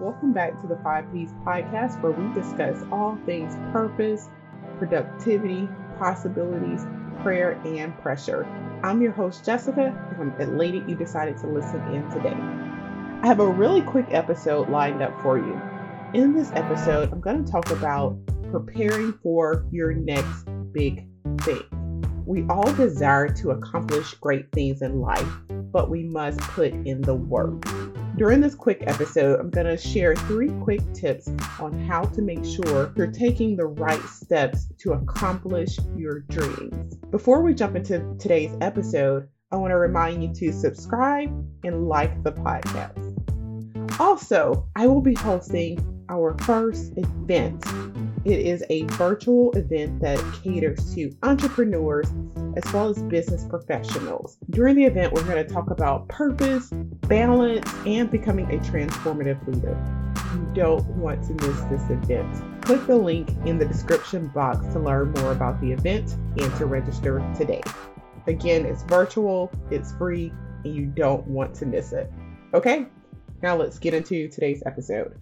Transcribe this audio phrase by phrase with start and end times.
[0.00, 4.28] Welcome back to the Five P's podcast, where we discuss all things purpose,
[4.76, 5.68] productivity,
[6.00, 6.84] possibilities,
[7.22, 8.44] prayer, and pressure.
[8.82, 12.34] I'm your host, Jessica, and I'm elated you decided to listen in today.
[13.22, 15.60] I have a really quick episode lined up for you.
[16.12, 18.18] In this episode, I'm going to talk about
[18.50, 21.06] preparing for your next big
[21.42, 21.62] thing.
[22.26, 27.14] We all desire to accomplish great things in life, but we must put in the
[27.14, 27.64] work.
[28.16, 32.44] During this quick episode, I'm going to share three quick tips on how to make
[32.44, 36.94] sure you're taking the right steps to accomplish your dreams.
[37.10, 41.28] Before we jump into today's episode, I want to remind you to subscribe
[41.64, 43.00] and like the podcast.
[43.98, 47.64] Also, I will be hosting our first event.
[48.24, 52.10] It is a virtual event that caters to entrepreneurs
[52.56, 54.38] as well as business professionals.
[54.48, 56.70] During the event, we're going to talk about purpose,
[57.06, 59.76] balance, and becoming a transformative leader.
[60.32, 62.62] You don't want to miss this event.
[62.64, 66.64] Click the link in the description box to learn more about the event and to
[66.64, 67.60] register today.
[68.26, 70.32] Again, it's virtual, it's free,
[70.64, 72.10] and you don't want to miss it.
[72.54, 72.86] Okay,
[73.42, 75.20] now let's get into today's episode.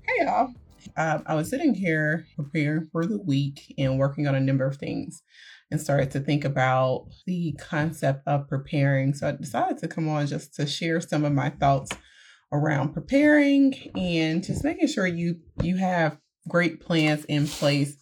[0.00, 0.54] Hey, y'all.
[0.96, 4.76] Um, I was sitting here preparing for the week and working on a number of
[4.76, 5.22] things
[5.70, 9.14] and started to think about the concept of preparing.
[9.14, 11.90] So I decided to come on just to share some of my thoughts
[12.52, 17.96] around preparing and just making sure you you have great plans in place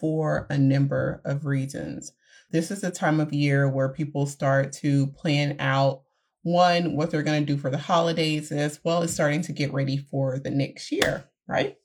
[0.00, 2.12] for a number of reasons.
[2.50, 6.02] This is the time of year where people start to plan out
[6.42, 9.74] one what they're going to do for the holidays as well as starting to get
[9.74, 11.76] ready for the next year right?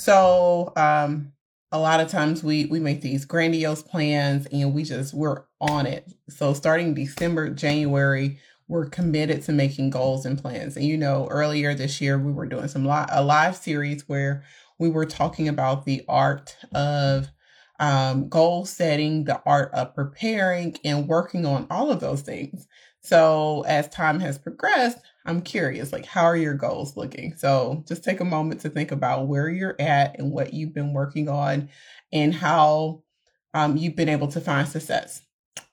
[0.00, 1.34] So um,
[1.70, 5.84] a lot of times we we make these grandiose plans and we just we're on
[5.84, 6.10] it.
[6.30, 10.74] So starting December, January, we're committed to making goals and plans.
[10.78, 14.42] And you know, earlier this year we were doing some li- a live series where
[14.78, 17.28] we were talking about the art of
[17.78, 22.66] um, goal setting, the art of preparing, and working on all of those things.
[23.02, 27.36] So as time has progressed, I'm curious, like, how are your goals looking?
[27.36, 30.92] So just take a moment to think about where you're at and what you've been
[30.94, 31.68] working on
[32.12, 33.02] and how
[33.52, 35.22] um, you've been able to find success.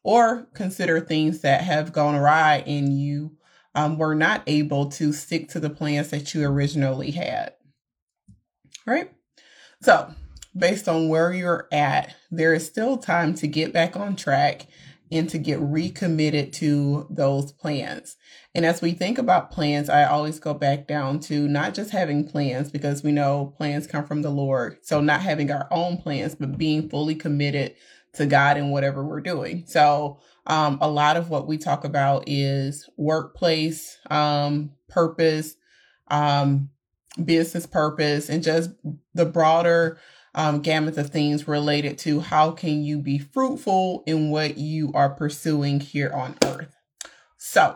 [0.03, 3.37] Or consider things that have gone awry and you
[3.75, 7.53] um, were not able to stick to the plans that you originally had.
[8.85, 9.11] Right?
[9.81, 10.13] So,
[10.57, 14.65] based on where you're at, there is still time to get back on track
[15.11, 18.17] and to get recommitted to those plans.
[18.53, 22.27] And as we think about plans, I always go back down to not just having
[22.27, 24.77] plans because we know plans come from the Lord.
[24.81, 27.75] So not having our own plans, but being fully committed
[28.13, 29.63] to God in whatever we're doing.
[29.67, 35.55] So um, a lot of what we talk about is workplace um, purpose,
[36.07, 36.69] um,
[37.23, 38.71] business purpose, and just
[39.13, 39.99] the broader
[40.37, 45.09] um, gamut of things related to how can you be fruitful in what you are
[45.09, 46.75] pursuing here on earth.
[47.37, 47.75] So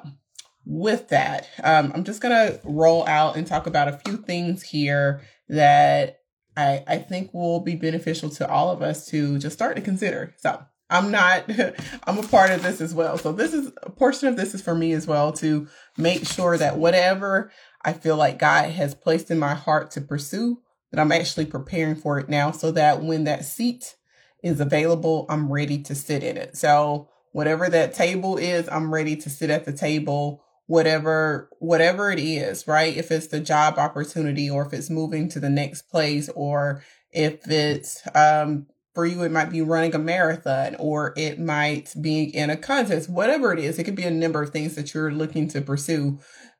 [0.63, 5.21] with that, um, I'm just to roll out and talk about a few things here
[5.50, 6.19] that
[6.55, 10.35] I, I think will be beneficial to all of us to just start to consider.
[10.38, 11.50] So I'm not,
[12.03, 13.17] I'm a part of this as well.
[13.17, 15.67] So this is a portion of this is for me as well to
[15.97, 17.51] make sure that whatever
[17.83, 20.59] I feel like God has placed in my heart to pursue,
[20.91, 23.96] that I'm actually preparing for it now so that when that seat
[24.44, 26.57] is available, I'm ready to sit in it.
[26.57, 32.19] So whatever that table is, I'm ready to sit at the table, whatever, whatever it
[32.19, 32.96] is, right?
[32.96, 37.50] If it's the job opportunity or if it's moving to the next place or if
[37.50, 42.50] it's, um, for you, it might be running a marathon or it might be in
[42.50, 43.80] a contest, whatever it is.
[43.80, 46.19] It could be a number of things that you're looking to pursue,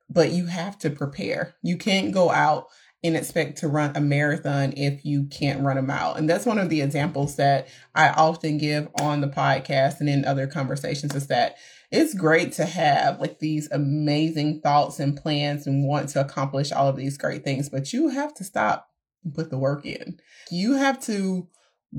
[0.10, 1.56] but you have to prepare.
[1.62, 2.68] You can't go out
[3.04, 6.14] and expect to run a marathon if you can't run a mile.
[6.14, 10.24] And that's one of the examples that I often give on the podcast and in
[10.24, 11.58] other conversations is that
[11.92, 16.88] it's great to have like these amazing thoughts and plans and want to accomplish all
[16.88, 18.90] of these great things, but you have to stop
[19.24, 20.20] and put the work in.
[20.50, 21.48] You have to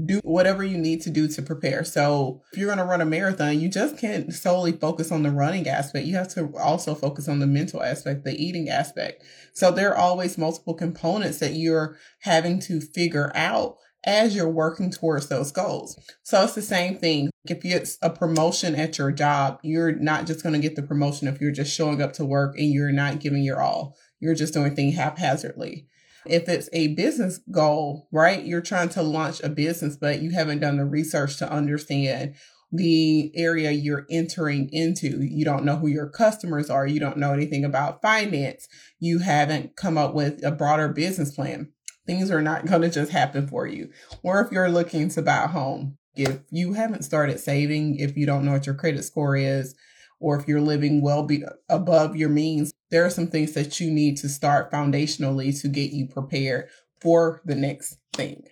[0.05, 1.85] do whatever you need to do to prepare.
[1.85, 5.31] So if you're going to run a marathon, you just can't solely focus on the
[5.31, 6.07] running aspect.
[6.07, 9.23] You have to also focus on the mental aspect, the eating aspect.
[9.53, 14.91] So there are always multiple components that you're having to figure out as you're working
[14.91, 15.99] towards those goals.
[16.23, 17.31] So it's the same thing.
[17.45, 21.29] If it's a promotion at your job, you're not just going to get the promotion
[21.29, 23.97] if you're just showing up to work and you're not giving your all.
[24.21, 25.87] You're just doing things haphazardly.
[26.27, 28.45] If it's a business goal, right?
[28.45, 32.35] You're trying to launch a business, but you haven't done the research to understand
[32.73, 35.23] the area you're entering into.
[35.23, 36.87] You don't know who your customers are.
[36.87, 38.67] You don't know anything about finance.
[38.99, 41.71] You haven't come up with a broader business plan.
[42.07, 43.91] Things are not going to just happen for you.
[44.23, 48.27] Or if you're looking to buy a home, if you haven't started saving, if you
[48.27, 49.75] don't know what your credit score is,
[50.23, 53.91] or if you're living well be- above your means, there are some things that you
[53.91, 56.69] need to start foundationally to get you prepared
[57.01, 58.45] for the next thing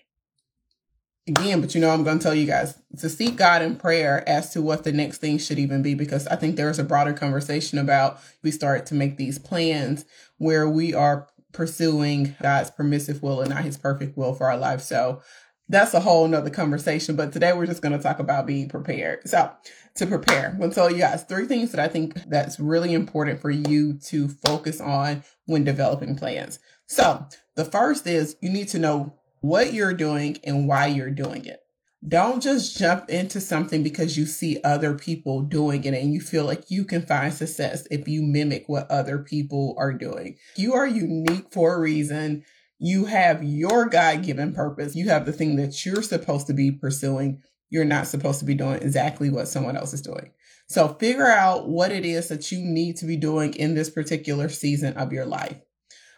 [1.31, 4.29] again, but you know, I'm going to tell you guys to seek God in prayer
[4.29, 7.13] as to what the next thing should even be, because I think there's a broader
[7.13, 10.05] conversation about we start to make these plans
[10.39, 14.81] where we are pursuing God's permissive will and not his perfect will for our life.
[14.81, 15.23] So
[15.71, 17.15] that's a whole nother conversation.
[17.15, 19.27] But today we're just going to talk about being prepared.
[19.29, 19.51] So
[19.95, 23.51] to prepare, to tell you guys three things that I think that's really important for
[23.51, 26.59] you to focus on when developing plans.
[26.87, 27.25] So
[27.55, 31.61] the first is you need to know what you're doing and why you're doing it.
[32.07, 36.47] Don't just jump into something because you see other people doing it and you feel
[36.47, 40.37] like you can find success if you mimic what other people are doing.
[40.57, 42.45] You are unique for a reason.
[42.81, 44.97] You have your God given purpose.
[44.97, 47.43] You have the thing that you're supposed to be pursuing.
[47.69, 50.33] You're not supposed to be doing exactly what someone else is doing.
[50.67, 54.49] So figure out what it is that you need to be doing in this particular
[54.49, 55.61] season of your life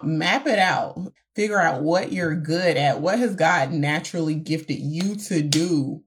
[0.03, 0.99] map it out,
[1.35, 6.03] figure out what you're good at, what has God naturally gifted you to do.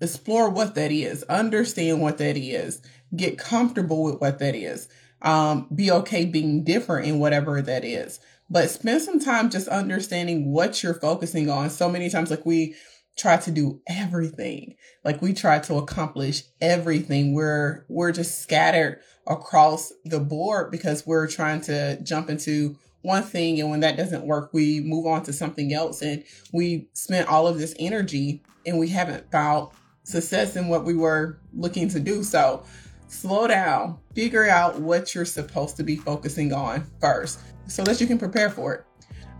[0.00, 2.82] Explore what that is, understand what that is,
[3.14, 4.88] get comfortable with what that is.
[5.22, 8.20] Um, be okay being different in whatever that is.
[8.48, 11.70] But spend some time just understanding what you're focusing on.
[11.70, 12.76] So many times, like we
[13.16, 17.34] try to do everything, like we try to accomplish everything.
[17.34, 23.60] We're we're just scattered across the board because we're trying to jump into one thing
[23.60, 27.46] and when that doesn't work we move on to something else and we spent all
[27.46, 29.68] of this energy and we haven't found
[30.02, 32.64] success in what we were looking to do so
[33.08, 33.98] slow down.
[34.14, 38.50] Figure out what you're supposed to be focusing on first so that you can prepare
[38.50, 38.84] for it.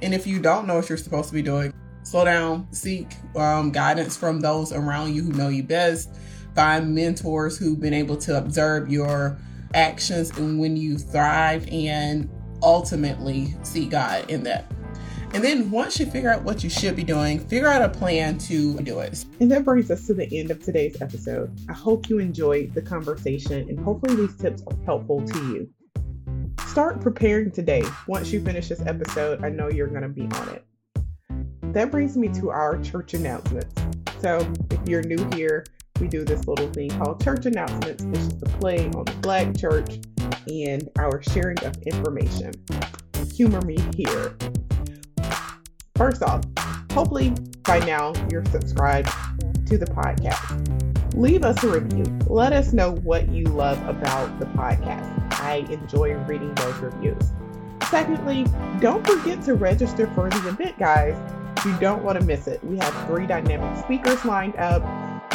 [0.02, 1.72] And if you don't know what you're supposed to be doing
[2.06, 2.68] slow down.
[2.72, 6.14] Seek um, guidance from those around you who know you best.
[6.54, 9.36] Find mentors who've been able to observe your
[9.74, 12.30] actions and when you thrive and
[12.62, 14.70] ultimately see God in that.
[15.36, 18.38] And then once you figure out what you should be doing, figure out a plan
[18.38, 19.26] to do it.
[19.38, 21.54] And that brings us to the end of today's episode.
[21.68, 25.68] I hope you enjoyed the conversation and hopefully these tips are helpful to you.
[26.68, 27.84] Start preparing today.
[28.08, 30.64] Once you finish this episode, I know you're going to be on it.
[31.74, 33.74] That brings me to our church announcements.
[34.22, 34.38] So
[34.70, 35.66] if you're new here,
[36.00, 38.02] we do this little thing called church announcements.
[38.02, 39.98] It's just a play on the Black church
[40.48, 42.52] and our sharing of information.
[43.34, 44.34] Humor me here.
[45.96, 46.42] First off,
[46.92, 47.32] hopefully
[47.62, 49.08] by now you're subscribed
[49.66, 51.14] to the podcast.
[51.14, 52.04] Leave us a review.
[52.26, 55.10] Let us know what you love about the podcast.
[55.40, 57.32] I enjoy reading those reviews.
[57.90, 58.44] Secondly,
[58.80, 61.16] don't forget to register for the event, guys.
[61.64, 62.62] You don't want to miss it.
[62.62, 64.82] We have three dynamic speakers lined up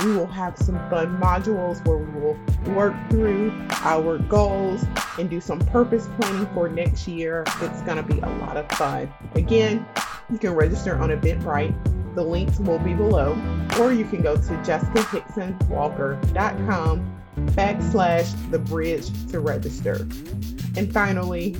[0.03, 2.37] we will have some fun modules where we will
[2.73, 4.83] work through our goals
[5.19, 7.43] and do some purpose planning for next year.
[7.61, 9.13] It's going to be a lot of fun.
[9.35, 9.85] Again,
[10.31, 11.75] you can register on Eventbrite.
[12.15, 13.37] The links will be below,
[13.79, 20.07] or you can go to jessicahicksonwalker.com backslash the bridge to register.
[20.75, 21.55] And finally,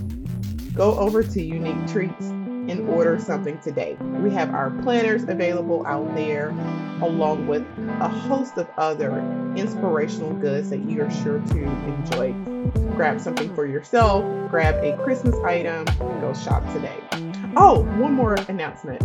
[0.73, 2.31] go over to Unik Treats
[2.69, 3.95] and order something today.
[3.99, 6.49] We have our planners available out there,
[7.01, 7.65] along with
[7.99, 9.19] a host of other
[9.55, 12.33] inspirational goods that you are sure to enjoy.
[12.95, 17.00] Grab something for yourself, grab a Christmas item, and go shop today.
[17.57, 19.01] Oh, one more announcement.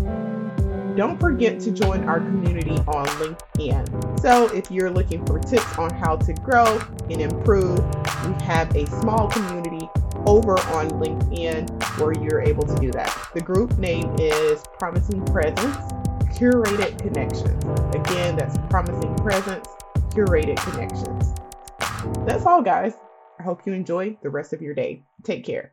[0.97, 4.21] Don't forget to join our community on LinkedIn.
[4.21, 7.79] So, if you're looking for tips on how to grow and improve,
[8.25, 9.89] we have a small community
[10.27, 13.31] over on LinkedIn where you're able to do that.
[13.35, 15.77] The group name is Promising Presence
[16.39, 17.65] Curated Connections.
[17.95, 19.67] Again, that's Promising Presence
[20.11, 21.35] Curated Connections.
[22.27, 22.95] That's all, guys.
[23.39, 25.03] I hope you enjoy the rest of your day.
[25.25, 25.73] Take care.